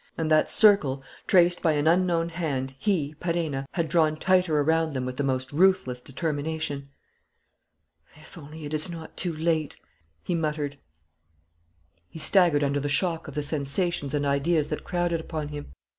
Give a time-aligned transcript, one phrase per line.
[0.17, 5.05] And that circle traced by an unknown hand he, Perenna, had drawn tighter around them
[5.05, 6.89] with the most ruthless determination.
[8.15, 9.75] "If only it is not too late!"
[10.23, 10.79] he muttered.
[12.09, 15.67] He staggered under the shock of the sensations and ideas that crowded upon him.